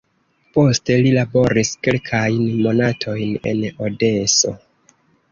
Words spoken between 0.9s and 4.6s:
li laboris kelkajn monatojn en Odeso.